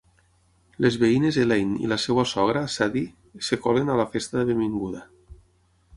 [0.85, 3.05] Les veïnes Elaine i la seva sogra, Sadie,
[3.43, 5.05] es colen a la festa de benvinguda.